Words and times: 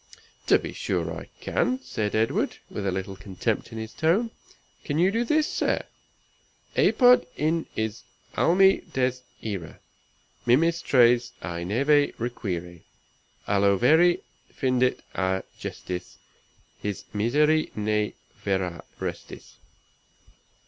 "To 0.47 0.57
be 0.57 0.73
sure 0.73 1.15
I 1.15 1.29
can," 1.41 1.79
said 1.83 2.15
Edward, 2.15 2.57
with 2.71 2.87
a 2.87 2.91
little 2.91 3.15
contempt 3.15 3.71
in 3.71 3.77
his 3.77 3.93
tone. 3.93 4.31
"Can 4.83 4.97
you 4.97 5.11
do 5.11 5.23
this, 5.23 5.45
sir? 5.47 5.83
"Apud 6.75 7.27
in 7.37 7.67
is 7.75 8.01
almi 8.35 8.91
des 8.93 9.13
ire, 9.45 9.79
Mimis 10.47 10.81
tres 10.81 11.33
i 11.43 11.63
neve 11.63 12.19
require, 12.19 12.79
Alo 13.47 13.77
veri 13.77 14.23
findit 14.51 15.01
a 15.13 15.43
gestis, 15.59 16.17
His 16.81 17.03
miseri 17.13 17.69
ne 17.75 18.15
ver 18.43 18.63
at 18.63 18.85
restis." 18.99 19.57